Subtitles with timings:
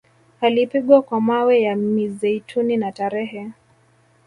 [0.41, 3.47] Alipigwa kwa mawe ya mizeituni na tarehe